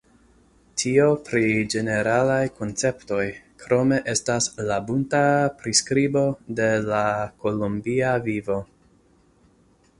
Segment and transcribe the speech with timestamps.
[0.83, 3.27] Tio pri ĝeneralaj konceptoj;
[3.65, 5.23] krome estas la bunta
[5.61, 6.27] priskribo
[6.61, 7.05] de la
[7.45, 8.61] kolombia vivo.